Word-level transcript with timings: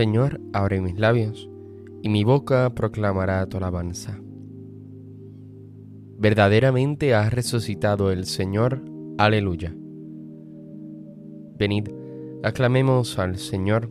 Señor, 0.00 0.40
abre 0.54 0.80
mis 0.80 0.98
labios, 0.98 1.50
y 2.00 2.08
mi 2.08 2.24
boca 2.24 2.74
proclamará 2.74 3.44
tu 3.44 3.58
alabanza. 3.58 4.18
Verdaderamente 6.16 7.12
ha 7.12 7.28
resucitado 7.28 8.10
el 8.10 8.24
Señor. 8.24 8.82
Aleluya. 9.18 9.76
Venid, 11.58 11.90
aclamemos 12.42 13.18
al 13.18 13.36
Señor, 13.36 13.90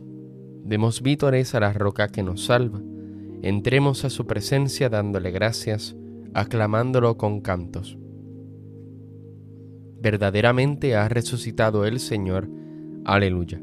demos 0.64 1.00
vítores 1.00 1.54
a 1.54 1.60
la 1.60 1.72
roca 1.72 2.08
que 2.08 2.24
nos 2.24 2.44
salva, 2.44 2.80
entremos 3.42 4.04
a 4.04 4.10
su 4.10 4.26
presencia 4.26 4.88
dándole 4.88 5.30
gracias, 5.30 5.94
aclamándolo 6.34 7.16
con 7.18 7.40
cantos. 7.40 7.96
Verdaderamente 10.02 10.96
ha 10.96 11.08
resucitado 11.08 11.84
el 11.84 12.00
Señor. 12.00 12.48
Aleluya. 13.04 13.62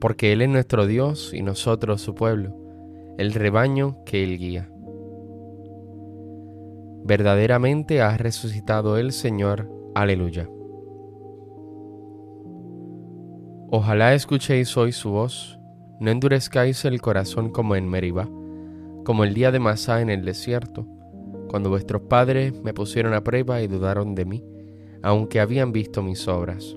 porque 0.00 0.32
Él 0.32 0.42
es 0.42 0.48
nuestro 0.48 0.86
Dios 0.86 1.32
y 1.32 1.42
nosotros 1.42 2.00
su 2.00 2.14
pueblo, 2.14 2.54
el 3.18 3.32
rebaño 3.32 4.04
que 4.04 4.22
Él 4.22 4.38
guía. 4.38 4.70
Verdaderamente 7.04 8.02
ha 8.02 8.16
resucitado 8.16 8.98
el 8.98 9.12
Señor, 9.12 9.70
aleluya. 9.94 10.48
Ojalá 13.70 14.14
escuchéis 14.14 14.76
hoy 14.76 14.92
su 14.92 15.10
voz, 15.10 15.58
no 16.00 16.10
endurezcáis 16.10 16.84
el 16.84 17.00
corazón 17.00 17.50
como 17.50 17.76
en 17.76 17.88
Meribá, 17.88 18.28
como 19.04 19.24
el 19.24 19.34
día 19.34 19.50
de 19.50 19.60
Masá 19.60 20.00
en 20.00 20.10
el 20.10 20.24
desierto, 20.24 20.86
cuando 21.48 21.70
vuestros 21.70 22.02
padres 22.02 22.60
me 22.62 22.74
pusieron 22.74 23.14
a 23.14 23.22
prueba 23.22 23.62
y 23.62 23.66
dudaron 23.66 24.14
de 24.14 24.24
mí, 24.24 24.44
aunque 25.02 25.40
habían 25.40 25.72
visto 25.72 26.02
mis 26.02 26.26
obras 26.28 26.76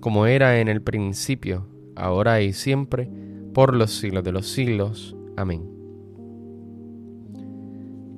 como 0.00 0.26
era 0.26 0.60
en 0.60 0.68
el 0.68 0.82
principio, 0.82 1.66
ahora 1.94 2.40
y 2.40 2.52
siempre, 2.52 3.10
por 3.52 3.74
los 3.74 3.90
siglos 3.90 4.24
de 4.24 4.32
los 4.32 4.46
siglos. 4.48 5.16
Amén. 5.36 5.62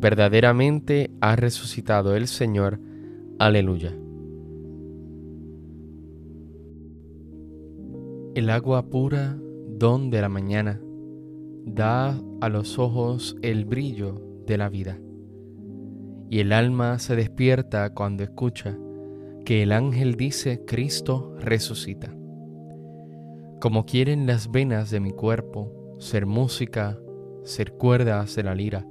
Verdaderamente 0.00 1.10
ha 1.20 1.36
resucitado 1.36 2.16
el 2.16 2.26
Señor. 2.26 2.80
Aleluya. 3.38 3.92
El 8.34 8.50
agua 8.50 8.86
pura, 8.88 9.36
don 9.78 10.10
de 10.10 10.20
la 10.20 10.28
mañana, 10.28 10.80
da 11.66 12.18
a 12.40 12.48
los 12.48 12.78
ojos 12.78 13.36
el 13.42 13.64
brillo 13.64 14.20
de 14.46 14.58
la 14.58 14.68
vida, 14.68 14.98
y 16.30 16.40
el 16.40 16.52
alma 16.52 16.98
se 16.98 17.14
despierta 17.14 17.92
cuando 17.94 18.24
escucha 18.24 18.76
que 19.44 19.62
el 19.62 19.72
ángel 19.72 20.16
dice 20.16 20.64
Cristo 20.64 21.34
resucita. 21.38 22.14
Como 23.60 23.86
quieren 23.86 24.26
las 24.26 24.50
venas 24.50 24.90
de 24.90 25.00
mi 25.00 25.12
cuerpo 25.12 25.96
ser 25.98 26.26
música, 26.26 26.98
ser 27.44 27.72
cuerdas 27.72 28.34
de 28.34 28.42
la 28.42 28.54
lira, 28.54 28.86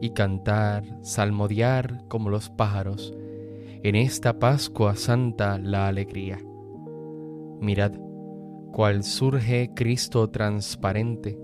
y 0.00 0.10
cantar, 0.10 0.84
salmodiar 1.02 2.04
como 2.08 2.30
los 2.30 2.50
pájaros, 2.50 3.14
en 3.82 3.94
esta 3.94 4.38
Pascua 4.38 4.96
Santa 4.96 5.58
la 5.58 5.88
alegría. 5.88 6.38
Mirad, 7.60 7.92
cual 8.72 9.04
surge 9.04 9.70
Cristo 9.74 10.28
transparente, 10.30 11.38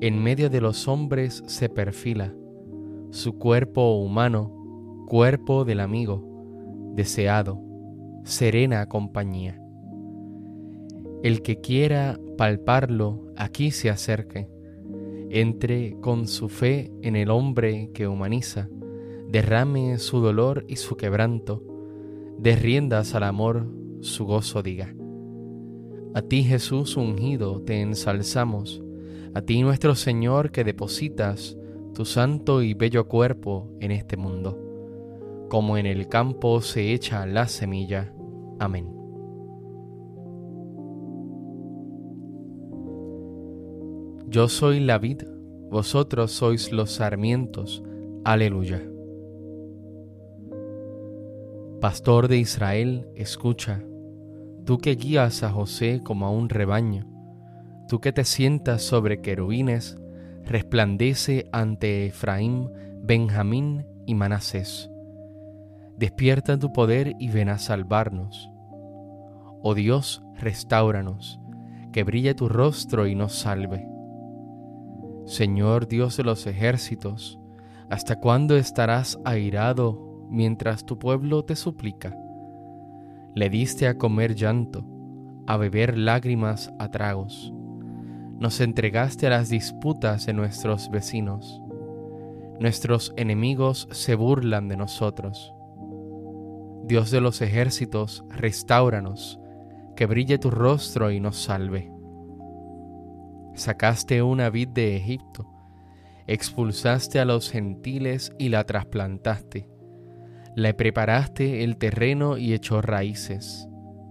en 0.00 0.22
medio 0.22 0.50
de 0.50 0.60
los 0.60 0.88
hombres 0.88 1.42
se 1.46 1.68
perfila, 1.68 2.34
su 3.10 3.38
cuerpo 3.38 3.96
humano, 3.98 5.04
cuerpo 5.06 5.64
del 5.64 5.80
amigo, 5.80 6.35
deseado, 6.96 7.60
serena 8.24 8.86
compañía. 8.88 9.60
El 11.22 11.42
que 11.42 11.60
quiera 11.60 12.18
palparlo, 12.38 13.32
aquí 13.36 13.70
se 13.70 13.90
acerque, 13.90 14.48
entre 15.30 15.96
con 16.00 16.26
su 16.26 16.48
fe 16.48 16.90
en 17.02 17.14
el 17.14 17.30
hombre 17.30 17.90
que 17.92 18.08
humaniza, 18.08 18.68
derrame 19.28 19.98
su 19.98 20.20
dolor 20.20 20.64
y 20.68 20.76
su 20.76 20.96
quebranto, 20.96 21.62
de 22.38 22.56
riendas 22.56 23.14
al 23.14 23.24
amor 23.24 23.66
su 24.00 24.24
gozo 24.24 24.62
diga. 24.62 24.94
A 26.14 26.22
ti 26.22 26.44
Jesús 26.44 26.96
ungido 26.96 27.60
te 27.60 27.82
ensalzamos, 27.82 28.82
a 29.34 29.42
ti 29.42 29.60
nuestro 29.60 29.94
Señor 29.94 30.50
que 30.50 30.64
depositas 30.64 31.58
tu 31.94 32.06
santo 32.06 32.62
y 32.62 32.72
bello 32.72 33.06
cuerpo 33.06 33.70
en 33.80 33.90
este 33.90 34.16
mundo 34.16 34.65
como 35.48 35.78
en 35.78 35.86
el 35.86 36.08
campo 36.08 36.60
se 36.60 36.92
echa 36.92 37.26
la 37.26 37.46
semilla. 37.48 38.12
Amén. 38.58 38.92
Yo 44.28 44.48
soy 44.48 44.80
la 44.80 44.98
vid, 44.98 45.22
vosotros 45.70 46.32
sois 46.32 46.72
los 46.72 46.92
sarmientos. 46.92 47.82
Aleluya. 48.24 48.82
Pastor 51.80 52.26
de 52.26 52.38
Israel, 52.38 53.08
escucha, 53.14 53.84
tú 54.64 54.78
que 54.78 54.96
guías 54.96 55.42
a 55.42 55.50
José 55.50 56.00
como 56.02 56.26
a 56.26 56.30
un 56.30 56.48
rebaño, 56.48 57.06
tú 57.88 58.00
que 58.00 58.12
te 58.12 58.24
sientas 58.24 58.82
sobre 58.82 59.20
querubines, 59.20 59.96
resplandece 60.44 61.48
ante 61.52 62.06
Efraín, 62.06 62.70
Benjamín 63.02 63.86
y 64.06 64.14
Manasés. 64.14 64.90
Despierta 65.98 66.58
tu 66.58 66.72
poder 66.72 67.16
y 67.18 67.30
ven 67.30 67.48
a 67.48 67.56
salvarnos. 67.56 68.50
Oh 69.62 69.74
Dios, 69.74 70.22
restauranos, 70.34 71.40
que 71.90 72.04
brille 72.04 72.34
tu 72.34 72.48
rostro 72.50 73.06
y 73.06 73.14
nos 73.14 73.34
salve. 73.34 73.88
Señor 75.24 75.88
Dios 75.88 76.18
de 76.18 76.24
los 76.24 76.46
ejércitos, 76.46 77.40
¿hasta 77.88 78.20
cuándo 78.20 78.56
estarás 78.56 79.18
airado 79.24 80.28
mientras 80.30 80.84
tu 80.84 80.98
pueblo 80.98 81.44
te 81.44 81.56
suplica? 81.56 82.14
Le 83.34 83.48
diste 83.48 83.88
a 83.88 83.96
comer 83.96 84.34
llanto, 84.34 84.84
a 85.46 85.56
beber 85.56 85.96
lágrimas 85.96 86.72
a 86.78 86.90
tragos. 86.90 87.54
Nos 88.38 88.60
entregaste 88.60 89.26
a 89.28 89.30
las 89.30 89.48
disputas 89.48 90.26
de 90.26 90.34
nuestros 90.34 90.90
vecinos. 90.90 91.62
Nuestros 92.60 93.14
enemigos 93.16 93.88
se 93.92 94.14
burlan 94.14 94.68
de 94.68 94.76
nosotros. 94.76 95.55
Dios 96.86 97.10
de 97.10 97.20
los 97.20 97.42
ejércitos, 97.42 98.24
restauranos, 98.30 99.40
que 99.96 100.06
brille 100.06 100.38
tu 100.38 100.52
rostro 100.52 101.10
y 101.10 101.18
nos 101.18 101.36
salve. 101.36 101.90
Sacaste 103.54 104.22
una 104.22 104.50
vid 104.50 104.68
de 104.68 104.96
Egipto, 104.96 105.50
expulsaste 106.28 107.18
a 107.18 107.24
los 107.24 107.50
gentiles 107.50 108.30
y 108.38 108.50
la 108.50 108.62
trasplantaste. 108.62 109.68
Le 110.54 110.74
preparaste 110.74 111.64
el 111.64 111.76
terreno 111.76 112.38
y 112.38 112.52
echó 112.52 112.80
raíces 112.82 113.68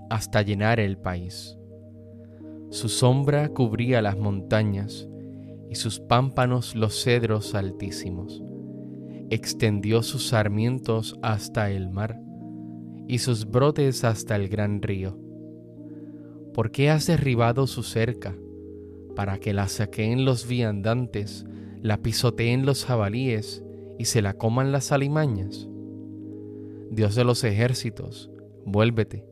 hasta 0.10 0.42
llenar 0.42 0.82
el 0.82 0.98
país. 0.98 1.58
Su 2.72 2.90
sombra 2.90 3.48
cubría 3.48 4.02
las 4.02 4.18
montañas 4.18 5.08
y 5.70 5.76
sus 5.76 6.02
pámpanos 6.02 6.76
los 6.76 7.02
cedros 7.02 7.56
altísimos. 7.56 8.44
Extendió 9.30 10.04
sus 10.04 10.28
sarmientos 10.28 11.18
hasta 11.22 11.72
el 11.72 11.90
mar 11.90 12.20
y 13.08 13.20
sus 13.20 13.50
brotes 13.50 14.04
hasta 14.04 14.36
el 14.36 14.50
gran 14.50 14.82
río. 14.82 15.18
¿Por 16.54 16.72
qué 16.72 16.90
has 16.90 17.08
derribado 17.08 17.68
su 17.68 17.84
cerca? 17.84 18.36
Para 19.16 19.40
que 19.40 19.54
la 19.54 19.68
saqueen 19.68 20.26
los 20.26 20.48
viandantes, 20.48 21.46
la 21.82 22.02
pisoteen 22.02 22.66
los 22.66 22.86
jabalíes 22.86 23.64
y 24.00 24.06
se 24.06 24.22
la 24.22 24.34
coman 24.34 24.72
las 24.72 24.92
alimañas. 24.92 25.70
Dios 26.90 27.16
de 27.16 27.24
los 27.24 27.44
ejércitos, 27.44 28.32
vuélvete, 28.66 29.26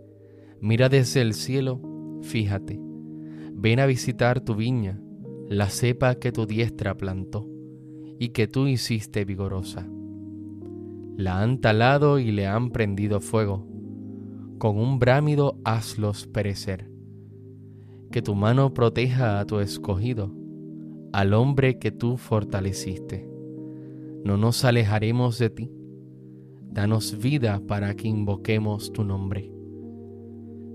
mira 0.60 0.90
desde 0.90 1.22
el 1.22 1.34
cielo, 1.34 1.82
fíjate, 2.22 2.80
ven 3.54 3.80
a 3.80 3.86
visitar 3.86 4.42
tu 4.42 4.56
viña, 4.56 5.00
la 5.48 5.70
cepa 5.70 6.16
que 6.16 6.32
tu 6.32 6.46
diestra 6.46 6.96
plantó 6.96 7.48
y 8.20 8.30
que 8.30 8.48
tú 8.48 8.68
hiciste 8.68 9.26
vigorosa. 9.26 9.88
La 11.16 11.42
han 11.42 11.60
talado 11.62 12.18
y 12.18 12.32
le 12.32 12.48
han 12.48 12.72
prendido 12.72 13.20
fuego, 13.20 13.68
con 14.58 14.80
un 14.80 14.98
brámido 14.98 15.60
hazlos 15.64 16.26
perecer. 16.26 16.90
Que 18.12 18.22
tu 18.22 18.34
mano 18.34 18.74
proteja 18.74 19.40
a 19.40 19.46
tu 19.46 19.60
escogido, 19.60 20.34
al 21.12 21.34
hombre 21.36 21.78
que 21.78 21.92
tú 21.92 22.18
fortaleciste. 22.18 23.30
No 24.24 24.38
nos 24.38 24.66
alejaremos 24.66 25.38
de 25.38 25.50
ti. 25.52 25.72
Danos 26.72 27.20
vida 27.20 27.62
para 27.68 27.94
que 27.94 28.08
invoquemos 28.08 28.92
tu 28.92 29.04
nombre. 29.04 29.54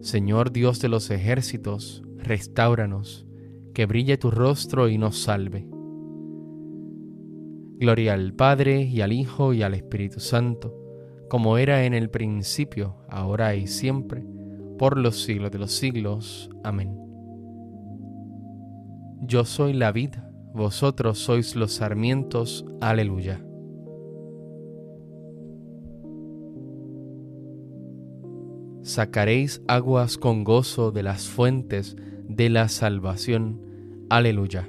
Señor 0.01 0.53
Dios 0.53 0.79
de 0.81 0.89
los 0.89 1.11
ejércitos, 1.11 2.05
restauranos, 2.19 3.27
que 3.75 3.87
brille 3.87 4.17
tu 4.19 4.31
rostro 4.31 4.89
y 4.89 4.99
nos 4.99 5.19
salve. 5.19 5.69
Gloria 7.79 8.15
al 8.15 8.33
Padre 8.35 8.83
y 8.83 9.01
al 9.01 9.13
Hijo 9.13 9.55
y 9.55 9.63
al 9.63 9.75
Espíritu 9.75 10.21
Santo, 10.21 10.75
como 11.29 11.59
era 11.59 11.85
en 11.85 11.95
el 11.95 12.11
principio, 12.11 12.97
ahora 13.09 13.55
y 13.55 13.67
siempre, 13.67 14.25
por 14.79 14.99
los 14.99 15.23
siglos 15.23 15.51
de 15.51 15.59
los 15.59 15.73
siglos. 15.73 16.51
Amén. 16.65 16.97
Yo 19.23 19.45
soy 19.45 19.73
la 19.73 19.93
vida, 19.93 20.31
vosotros 20.55 21.19
sois 21.19 21.57
los 21.57 21.73
sarmientos. 21.73 22.65
Aleluya. 22.81 23.41
sacaréis 28.89 29.63
aguas 29.69 30.17
con 30.17 30.45
gozo 30.45 30.91
de 30.93 31.03
las 31.03 31.29
fuentes 31.29 31.97
de 32.27 32.49
la 32.49 32.69
salvación. 32.69 33.61
Aleluya. 34.09 34.69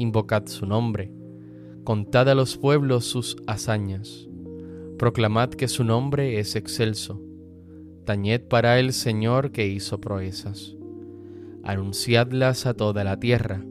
invocad 0.00 0.46
su 0.46 0.66
nombre, 0.66 1.12
contad 1.84 2.28
a 2.28 2.34
los 2.34 2.56
pueblos 2.56 3.04
sus 3.04 3.36
hazañas, 3.46 4.28
proclamad 4.98 5.50
que 5.50 5.68
su 5.68 5.84
nombre 5.84 6.38
es 6.38 6.56
excelso, 6.56 7.20
tañed 8.04 8.42
para 8.42 8.78
el 8.78 8.92
Señor 8.92 9.52
que 9.52 9.66
hizo 9.68 10.00
proezas, 10.00 10.76
anunciadlas 11.62 12.66
a 12.66 12.74
toda 12.74 13.04
la 13.04 13.18
tierra, 13.18 13.62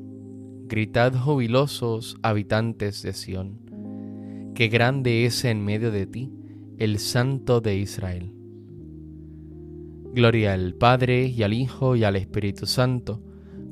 gritad 0.67 1.13
jubilosos 1.13 2.17
habitantes 2.21 3.01
de 3.01 3.13
Sión, 3.13 4.51
que 4.53 4.67
grande 4.67 5.25
es 5.25 5.45
en 5.45 5.65
medio 5.65 5.91
de 5.91 6.05
ti 6.05 6.31
el 6.77 6.99
Santo 6.99 7.59
de 7.59 7.77
Israel. 7.77 8.33
Gloria 10.13 10.53
al 10.53 10.73
Padre 10.75 11.27
y 11.27 11.43
al 11.43 11.53
Hijo 11.53 11.95
y 11.95 12.03
al 12.03 12.15
Espíritu 12.15 12.65
Santo, 12.65 13.21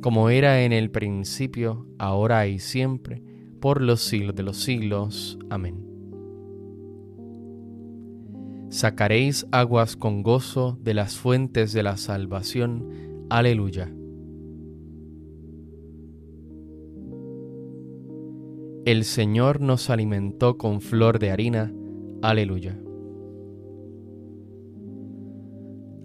como 0.02 0.30
era 0.30 0.64
en 0.64 0.74
el 0.74 0.92
principio, 0.92 1.88
ahora 1.98 2.48
y 2.48 2.60
siempre, 2.60 3.24
por 3.60 3.82
los 3.82 4.02
siglos 4.02 4.36
de 4.36 4.44
los 4.44 4.58
siglos. 4.58 5.38
Amén. 5.50 5.88
Sacaréis 8.70 9.48
aguas 9.52 9.96
con 9.96 10.24
gozo 10.24 10.78
de 10.82 10.94
las 10.94 11.18
fuentes 11.18 11.72
de 11.74 11.84
la 11.84 11.98
salvación. 11.98 13.26
Aleluya. 13.30 13.92
El 18.86 19.04
Señor 19.04 19.62
nos 19.62 19.90
alimentó 19.90 20.58
con 20.58 20.82
flor 20.82 21.20
de 21.20 21.32
harina. 21.32 21.74
Aleluya. 22.22 22.80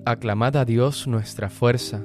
Aclamad 0.04 0.56
a 0.56 0.64
Dios 0.64 1.06
nuestra 1.06 1.48
fuerza, 1.48 2.04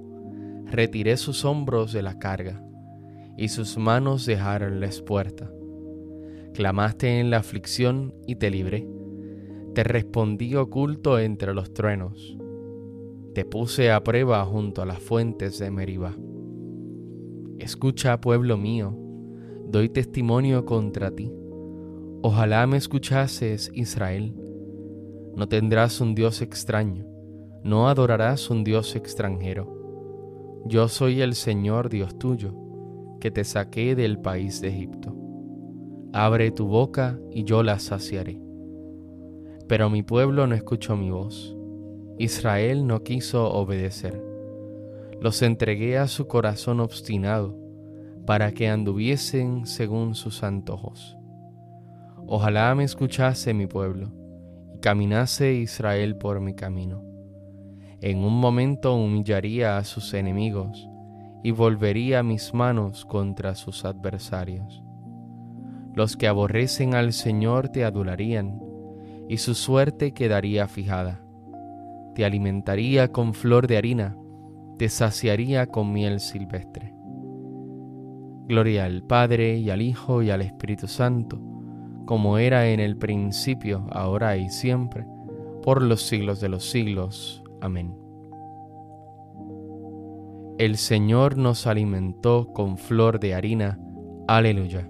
Retiré 0.71 1.17
sus 1.17 1.45
hombros 1.45 1.91
de 1.91 2.01
la 2.01 2.17
carga, 2.17 2.63
y 3.37 3.49
sus 3.49 3.77
manos 3.77 4.25
dejaron 4.25 4.79
la 4.79 4.87
espuerta. 4.87 5.51
Clamaste 6.53 7.19
en 7.19 7.29
la 7.29 7.37
aflicción 7.37 8.15
y 8.25 8.35
te 8.35 8.49
libré. 8.49 8.87
Te 9.75 9.83
respondí 9.83 10.55
oculto 10.55 11.19
entre 11.19 11.53
los 11.53 11.73
truenos. 11.73 12.37
Te 13.35 13.45
puse 13.45 13.91
a 13.91 14.03
prueba 14.03 14.43
junto 14.45 14.81
a 14.81 14.85
las 14.85 14.99
fuentes 14.99 15.59
de 15.59 15.69
Meribá. 15.69 16.15
Escucha, 17.59 18.19
pueblo 18.19 18.57
mío, 18.57 18.97
doy 19.67 19.89
testimonio 19.89 20.65
contra 20.65 21.11
ti. 21.11 21.31
Ojalá 22.21 22.65
me 22.65 22.77
escuchases, 22.77 23.71
Israel. 23.73 24.33
No 25.35 25.47
tendrás 25.47 26.01
un 26.01 26.15
Dios 26.15 26.41
extraño 26.41 27.11
no 27.63 27.87
adorarás 27.87 28.49
un 28.49 28.63
Dios 28.63 28.95
extranjero. 28.95 29.80
Yo 30.65 30.87
soy 30.87 31.21
el 31.21 31.33
Señor 31.33 31.89
Dios 31.89 32.17
tuyo, 32.19 32.53
que 33.19 33.31
te 33.31 33.43
saqué 33.43 33.95
del 33.95 34.19
país 34.19 34.61
de 34.61 34.69
Egipto. 34.69 35.15
Abre 36.13 36.51
tu 36.51 36.67
boca 36.67 37.19
y 37.31 37.45
yo 37.45 37.63
la 37.63 37.79
saciaré. 37.79 38.39
Pero 39.67 39.89
mi 39.89 40.03
pueblo 40.03 40.45
no 40.45 40.53
escuchó 40.53 40.95
mi 40.95 41.09
voz. 41.09 41.57
Israel 42.19 42.85
no 42.85 43.01
quiso 43.01 43.51
obedecer. 43.51 44.23
Los 45.19 45.41
entregué 45.41 45.97
a 45.97 46.07
su 46.07 46.27
corazón 46.27 46.79
obstinado 46.79 47.57
para 48.27 48.51
que 48.51 48.69
anduviesen 48.69 49.65
según 49.65 50.13
sus 50.13 50.43
antojos. 50.43 51.17
Ojalá 52.27 52.73
me 52.75 52.83
escuchase 52.83 53.53
mi 53.53 53.65
pueblo 53.65 54.11
y 54.75 54.79
caminase 54.79 55.53
Israel 55.53 56.17
por 56.17 56.39
mi 56.39 56.53
camino. 56.53 57.10
En 58.01 58.23
un 58.23 58.39
momento 58.39 58.95
humillaría 58.95 59.77
a 59.77 59.83
sus 59.83 60.15
enemigos 60.15 60.89
y 61.43 61.51
volvería 61.51 62.23
mis 62.23 62.51
manos 62.51 63.05
contra 63.05 63.53
sus 63.53 63.85
adversarios. 63.85 64.83
Los 65.93 66.17
que 66.17 66.27
aborrecen 66.27 66.95
al 66.95 67.13
Señor 67.13 67.69
te 67.69 67.85
adularían 67.85 68.59
y 69.29 69.37
su 69.37 69.53
suerte 69.53 70.13
quedaría 70.13 70.67
fijada. 70.67 71.21
Te 72.15 72.25
alimentaría 72.25 73.11
con 73.11 73.35
flor 73.35 73.67
de 73.67 73.77
harina, 73.77 74.17
te 74.79 74.89
saciaría 74.89 75.67
con 75.67 75.93
miel 75.93 76.19
silvestre. 76.19 76.95
Gloria 78.47 78.85
al 78.85 79.03
Padre 79.03 79.57
y 79.57 79.69
al 79.69 79.83
Hijo 79.83 80.23
y 80.23 80.31
al 80.31 80.41
Espíritu 80.41 80.87
Santo, 80.87 81.39
como 82.07 82.39
era 82.39 82.67
en 82.67 82.79
el 82.79 82.97
principio, 82.97 83.85
ahora 83.91 84.37
y 84.37 84.49
siempre, 84.49 85.05
por 85.61 85.83
los 85.83 86.01
siglos 86.01 86.41
de 86.41 86.49
los 86.49 86.67
siglos. 86.67 87.40
Amén. 87.61 87.95
El 90.57 90.77
Señor 90.77 91.37
nos 91.37 91.65
alimentó 91.65 92.53
con 92.53 92.77
flor 92.77 93.19
de 93.19 93.33
harina. 93.33 93.79
Aleluya. 94.27 94.87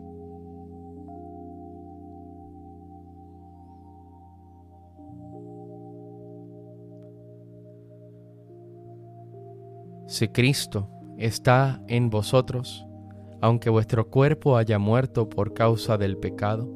Si 10.08 10.28
Cristo 10.28 10.90
está 11.18 11.82
en 11.88 12.10
vosotros, 12.10 12.86
aunque 13.40 13.70
vuestro 13.70 14.10
cuerpo 14.10 14.58
haya 14.58 14.78
muerto 14.78 15.30
por 15.30 15.54
causa 15.54 15.98
del 15.98 16.18
pecado, 16.18 16.70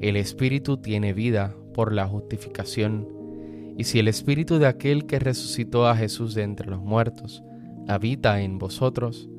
el 0.00 0.16
Espíritu 0.16 0.76
tiene 0.76 1.14
vida 1.14 1.54
por 1.72 1.94
la 1.94 2.06
justificación, 2.06 3.08
y 3.78 3.84
si 3.84 4.00
el 4.00 4.08
Espíritu 4.08 4.58
de 4.58 4.66
aquel 4.66 5.06
que 5.06 5.20
resucitó 5.20 5.86
a 5.86 5.94
Jesús 5.94 6.34
de 6.34 6.42
entre 6.42 6.68
los 6.68 6.82
muertos 6.82 7.44
habita 7.86 8.42
en 8.42 8.58
vosotros, 8.58 9.30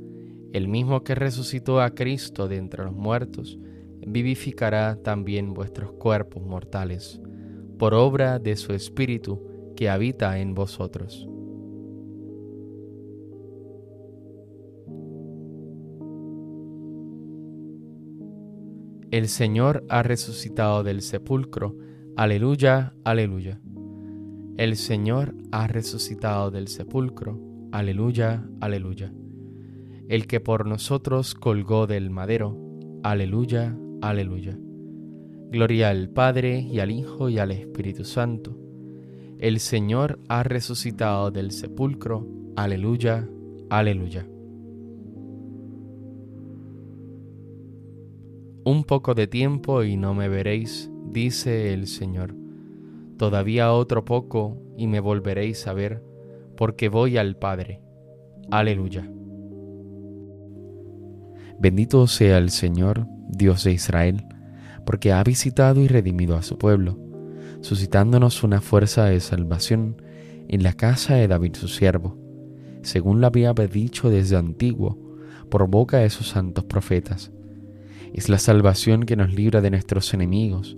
el 0.54 0.70
mismo 0.70 1.04
que 1.04 1.14
resucitó 1.14 1.82
a 1.82 1.94
Cristo 1.94 2.48
de 2.48 2.56
entre 2.56 2.86
los 2.86 2.94
muertos, 2.94 3.60
vivificará 4.08 4.96
también 4.96 5.54
vuestros 5.54 5.92
cuerpos 5.92 6.42
mortales, 6.42 7.20
por 7.78 7.94
obra 7.94 8.40
de 8.40 8.56
su 8.56 8.72
Espíritu 8.72 9.46
que 9.76 9.90
habita 9.90 10.40
en 10.40 10.56
vosotros. 10.56 11.28
El 19.12 19.28
Señor 19.28 19.84
ha 19.90 20.02
resucitado 20.02 20.84
del 20.84 21.02
sepulcro. 21.02 21.76
Aleluya, 22.16 22.94
aleluya. 23.04 23.60
El 24.60 24.76
Señor 24.76 25.36
ha 25.54 25.68
resucitado 25.68 26.52
del 26.52 26.68
sepulcro. 26.68 27.40
Aleluya, 27.72 28.46
aleluya. 28.60 29.10
El 30.10 30.28
que 30.28 30.42
por 30.42 30.66
nosotros 30.66 31.34
colgó 31.34 31.88
del 31.88 32.10
madero. 32.10 32.58
Aleluya, 33.02 33.78
aleluya. 34.02 34.60
Gloria 35.50 35.92
al 35.92 36.10
Padre 36.10 36.60
y 36.60 36.82
al 36.82 36.92
Hijo 36.92 37.30
y 37.30 37.40
al 37.40 37.52
Espíritu 37.52 38.04
Santo. 38.04 38.58
El 39.38 39.62
Señor 39.62 40.20
ha 40.28 40.44
resucitado 40.44 41.32
del 41.32 41.52
sepulcro. 41.52 42.28
Aleluya, 42.58 43.30
aleluya. 43.70 44.28
Un 48.66 48.84
poco 48.84 49.16
de 49.16 49.28
tiempo 49.28 49.86
y 49.86 49.96
no 49.96 50.14
me 50.14 50.28
veréis, 50.28 50.92
dice 51.14 51.74
el 51.74 51.88
Señor. 51.88 52.36
Todavía 53.20 53.72
otro 53.74 54.04
poco 54.06 54.58
y 54.78 54.88
me 54.88 55.00
volveréis 55.00 55.68
a 55.68 55.74
ver, 55.74 56.02
porque 56.58 56.90
voy 56.90 57.18
al 57.18 57.36
Padre. 57.36 57.84
Aleluya. 58.50 59.08
Bendito 61.60 62.08
sea 62.08 62.40
el 62.40 62.50
Señor, 62.50 63.06
Dios 63.28 63.64
de 63.66 63.74
Israel, 63.74 64.26
porque 64.86 65.12
ha 65.12 65.22
visitado 65.24 65.82
y 65.82 65.88
redimido 65.88 66.36
a 66.36 66.42
su 66.42 66.58
pueblo, 66.58 66.98
suscitándonos 67.62 68.44
una 68.44 68.62
fuerza 68.62 69.06
de 69.06 69.20
salvación 69.20 70.02
en 70.48 70.64
la 70.64 70.74
casa 70.74 71.14
de 71.16 71.28
David 71.28 71.56
su 71.56 71.68
siervo, 71.68 72.18
según 72.82 73.22
lo 73.22 73.28
había 73.28 73.54
dicho 73.54 74.10
desde 74.10 74.38
antiguo, 74.38 74.98
por 75.50 75.68
boca 75.68 75.98
de 75.98 76.10
sus 76.10 76.30
santos 76.30 76.64
profetas 76.64 77.32
es 78.14 78.30
la 78.30 78.40
salvación 78.40 79.04
que 79.04 79.16
nos 79.16 79.34
libra 79.34 79.62
de 79.62 79.70
nuestros 79.70 80.14
enemigos 80.14 80.78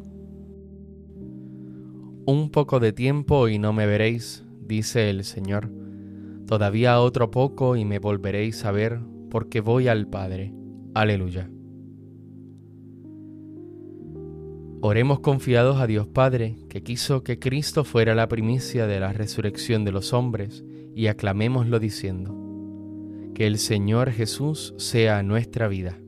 Un 2.25 2.51
poco 2.51 2.79
de 2.79 2.93
tiempo 2.93 3.47
y 3.47 3.57
no 3.57 3.73
me 3.73 3.87
veréis, 3.87 4.43
dice 4.61 5.09
el 5.09 5.23
Señor. 5.23 5.71
Todavía 6.45 6.99
otro 6.99 7.31
poco 7.31 7.75
y 7.75 7.85
me 7.85 7.97
volveréis 7.97 8.63
a 8.65 8.71
ver, 8.71 8.99
porque 9.29 9.59
voy 9.59 9.87
al 9.87 10.07
Padre. 10.07 10.53
Aleluya. 10.93 11.49
Oremos 14.81 15.19
confiados 15.19 15.79
a 15.79 15.87
Dios 15.87 16.07
Padre, 16.07 16.57
que 16.67 16.83
quiso 16.83 17.23
que 17.23 17.39
Cristo 17.39 17.83
fuera 17.83 18.15
la 18.15 18.27
primicia 18.27 18.85
de 18.85 18.99
la 18.99 19.13
resurrección 19.13 19.85
de 19.85 19.91
los 19.91 20.11
hombres, 20.11 20.63
y 20.95 21.07
aclamémoslo 21.07 21.79
diciendo, 21.79 22.35
que 23.33 23.47
el 23.47 23.57
Señor 23.57 24.11
Jesús 24.11 24.73
sea 24.77 25.23
nuestra 25.23 25.67
vida. 25.67 26.00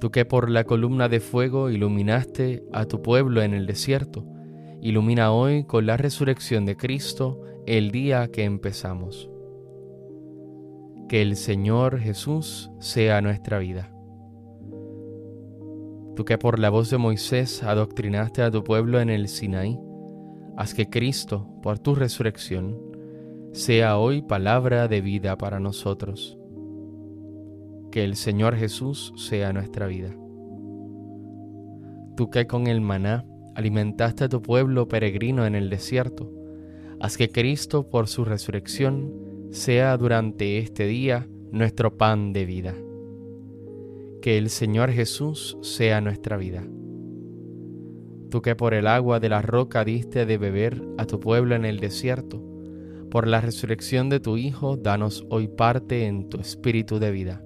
Tú 0.00 0.10
que 0.10 0.26
por 0.26 0.50
la 0.50 0.64
columna 0.64 1.08
de 1.08 1.20
fuego 1.20 1.70
iluminaste 1.70 2.64
a 2.72 2.84
tu 2.84 3.00
pueblo 3.00 3.42
en 3.42 3.54
el 3.54 3.66
desierto, 3.66 4.26
ilumina 4.82 5.32
hoy 5.32 5.64
con 5.64 5.86
la 5.86 5.96
resurrección 5.96 6.66
de 6.66 6.76
Cristo 6.76 7.40
el 7.66 7.90
día 7.90 8.28
que 8.30 8.44
empezamos. 8.44 9.30
Que 11.08 11.22
el 11.22 11.36
Señor 11.36 11.98
Jesús 11.98 12.70
sea 12.78 13.22
nuestra 13.22 13.58
vida. 13.58 13.90
Tú 16.14 16.24
que 16.24 16.36
por 16.36 16.58
la 16.58 16.68
voz 16.68 16.90
de 16.90 16.98
Moisés 16.98 17.62
adoctrinaste 17.62 18.42
a 18.42 18.50
tu 18.50 18.64
pueblo 18.64 19.00
en 19.00 19.08
el 19.08 19.28
Sinaí, 19.28 19.78
haz 20.56 20.74
que 20.74 20.90
Cristo, 20.90 21.48
por 21.62 21.78
tu 21.78 21.94
resurrección, 21.94 22.78
sea 23.52 23.96
hoy 23.96 24.20
palabra 24.20 24.88
de 24.88 25.00
vida 25.00 25.38
para 25.38 25.58
nosotros 25.58 26.35
que 27.90 28.04
el 28.04 28.16
Señor 28.16 28.56
Jesús 28.56 29.12
sea 29.16 29.52
nuestra 29.52 29.86
vida. 29.86 30.14
Tú 32.16 32.30
que 32.30 32.46
con 32.46 32.66
el 32.66 32.80
maná 32.80 33.24
alimentaste 33.54 34.24
a 34.24 34.28
tu 34.28 34.42
pueblo 34.42 34.88
peregrino 34.88 35.46
en 35.46 35.54
el 35.54 35.70
desierto, 35.70 36.32
haz 37.00 37.16
que 37.16 37.30
Cristo 37.30 37.88
por 37.88 38.08
su 38.08 38.24
resurrección 38.24 39.12
sea 39.50 39.96
durante 39.96 40.58
este 40.58 40.86
día 40.86 41.28
nuestro 41.52 41.96
pan 41.96 42.32
de 42.32 42.44
vida. 42.44 42.74
Que 44.22 44.38
el 44.38 44.50
Señor 44.50 44.90
Jesús 44.90 45.56
sea 45.62 46.00
nuestra 46.00 46.36
vida. 46.36 46.64
Tú 48.30 48.42
que 48.42 48.56
por 48.56 48.74
el 48.74 48.86
agua 48.86 49.20
de 49.20 49.28
la 49.28 49.40
roca 49.40 49.84
diste 49.84 50.26
de 50.26 50.36
beber 50.36 50.82
a 50.98 51.06
tu 51.06 51.20
pueblo 51.20 51.54
en 51.54 51.64
el 51.64 51.80
desierto, 51.80 52.42
por 53.10 53.26
la 53.26 53.40
resurrección 53.40 54.08
de 54.08 54.20
tu 54.20 54.36
Hijo, 54.36 54.76
danos 54.76 55.24
hoy 55.30 55.48
parte 55.48 56.06
en 56.06 56.28
tu 56.28 56.40
espíritu 56.40 56.98
de 56.98 57.10
vida. 57.12 57.45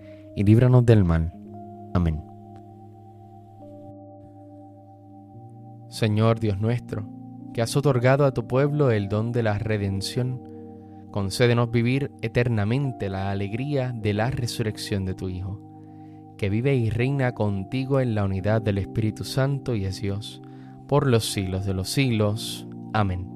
y 0.35 0.43
líbranos 0.43 0.85
del 0.85 1.03
mal. 1.03 1.33
Amén. 1.93 2.21
Señor 5.89 6.39
Dios 6.39 6.59
nuestro, 6.59 7.05
que 7.53 7.61
has 7.61 7.75
otorgado 7.75 8.25
a 8.25 8.33
tu 8.33 8.47
pueblo 8.47 8.91
el 8.91 9.09
don 9.09 9.31
de 9.31 9.43
la 9.43 9.57
redención, 9.57 10.41
concédenos 11.11 11.69
vivir 11.69 12.11
eternamente 12.21 13.09
la 13.09 13.29
alegría 13.29 13.93
de 13.93 14.13
la 14.13 14.31
resurrección 14.31 15.05
de 15.05 15.15
tu 15.15 15.27
Hijo, 15.27 15.59
que 16.37 16.49
vive 16.49 16.75
y 16.75 16.89
reina 16.89 17.33
contigo 17.33 17.99
en 17.99 18.15
la 18.15 18.23
unidad 18.23 18.61
del 18.61 18.77
Espíritu 18.77 19.25
Santo 19.25 19.75
y 19.75 19.85
es 19.85 20.01
Dios, 20.01 20.41
por 20.87 21.07
los 21.07 21.31
siglos 21.31 21.65
de 21.65 21.73
los 21.73 21.89
siglos. 21.89 22.67
Amén. 22.93 23.30